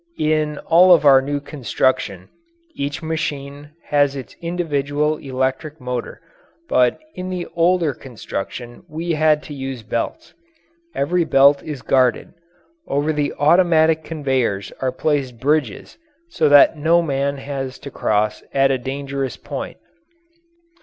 In 0.17 0.57
all 0.65 0.93
of 0.95 1.05
our 1.05 1.21
new 1.21 1.39
construction, 1.39 2.27
each 2.73 3.03
machine 3.03 3.69
has 3.89 4.15
its 4.15 4.35
individual 4.41 5.17
electric 5.17 5.79
motor, 5.79 6.19
but 6.67 6.97
in 7.13 7.29
the 7.29 7.45
older 7.55 7.93
construction 7.93 8.83
we 8.89 9.11
had 9.11 9.43
to 9.43 9.53
use 9.53 9.83
belts. 9.83 10.33
Every 10.95 11.23
belt 11.23 11.61
is 11.61 11.83
guarded. 11.83 12.33
Over 12.87 13.13
the 13.13 13.31
automatic 13.37 14.03
conveyors 14.03 14.71
are 14.81 14.91
placed 14.91 15.39
bridges 15.39 15.99
so 16.29 16.49
that 16.49 16.75
no 16.79 17.03
man 17.03 17.37
has 17.37 17.77
to 17.77 17.91
cross 17.91 18.41
at 18.55 18.71
a 18.71 18.79
dangerous 18.79 19.37
point. 19.37 19.77